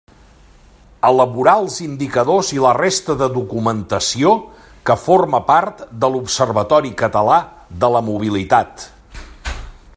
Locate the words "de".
3.19-3.27, 6.05-6.11, 7.85-7.95